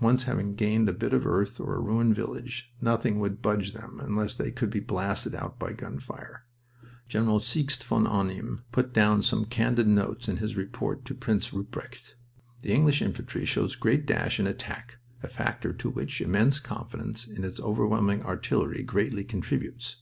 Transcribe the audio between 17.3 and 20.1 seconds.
its overwhelming artillery greatly contributes.